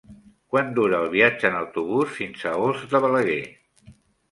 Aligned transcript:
Quant 0.53 0.71
dura 0.79 1.01
el 1.07 1.11
viatge 1.11 1.51
en 1.51 1.59
autobús 1.59 2.17
fins 2.17 2.47
a 2.55 2.55
Os 2.71 2.83
de 2.95 3.05
Balaguer? 3.07 3.39